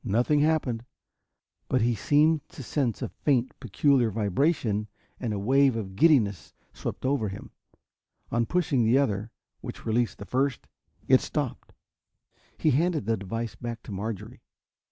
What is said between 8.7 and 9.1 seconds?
the